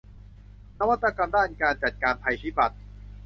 [0.79, 2.77] นวัตกรรมด้านการจัดการภัยพิบัติ